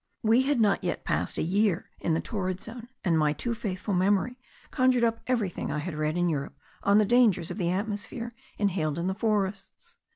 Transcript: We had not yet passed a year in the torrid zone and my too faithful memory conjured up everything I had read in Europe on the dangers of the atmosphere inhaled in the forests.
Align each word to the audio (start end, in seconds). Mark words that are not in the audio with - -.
We 0.23 0.41
had 0.41 0.59
not 0.59 0.83
yet 0.83 1.05
passed 1.05 1.37
a 1.37 1.43
year 1.43 1.91
in 1.99 2.15
the 2.15 2.21
torrid 2.21 2.59
zone 2.59 2.87
and 3.03 3.19
my 3.19 3.33
too 3.33 3.53
faithful 3.53 3.93
memory 3.93 4.39
conjured 4.71 5.03
up 5.03 5.21
everything 5.27 5.71
I 5.71 5.77
had 5.77 5.93
read 5.93 6.17
in 6.17 6.27
Europe 6.27 6.57
on 6.81 6.97
the 6.97 7.05
dangers 7.05 7.51
of 7.51 7.59
the 7.59 7.69
atmosphere 7.69 8.33
inhaled 8.57 8.97
in 8.97 9.05
the 9.05 9.13
forests. 9.13 9.97